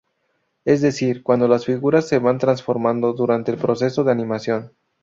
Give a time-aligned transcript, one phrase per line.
[0.65, 4.71] Es decir, cuando las figuras se van transformando durante el progreso de animación.